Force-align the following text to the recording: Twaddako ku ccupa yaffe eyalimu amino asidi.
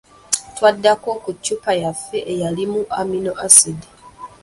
Twaddako 0.55 1.09
ku 1.23 1.29
ccupa 1.41 1.71
yaffe 1.81 2.17
eyalimu 2.33 2.81
amino 2.99 3.31
asidi. 3.45 3.87